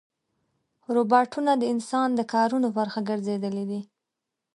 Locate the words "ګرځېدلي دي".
3.09-3.81